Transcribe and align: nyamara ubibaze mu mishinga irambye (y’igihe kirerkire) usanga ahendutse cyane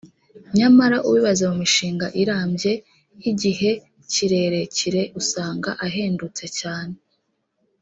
nyamara 0.57 0.97
ubibaze 1.07 1.43
mu 1.49 1.55
mishinga 1.61 2.05
irambye 2.21 2.71
(y’igihe 3.21 3.69
kirerkire) 4.11 5.01
usanga 5.21 5.69
ahendutse 5.85 6.45
cyane 6.59 6.95